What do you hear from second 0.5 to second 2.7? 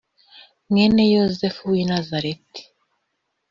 mwene yozefu l w i nazareti